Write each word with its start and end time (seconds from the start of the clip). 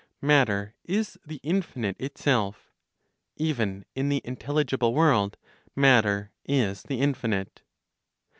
Matter 0.23 0.73
is 0.83 1.19
the 1.27 1.39
infinite 1.43 1.95
itself. 1.99 2.71
Even 3.35 3.85
in 3.93 4.09
the 4.09 4.23
intelligible 4.25 4.95
world, 4.95 5.37
matter 5.75 6.31
is 6.43 6.81
the 6.81 6.99
infinite. 6.99 7.61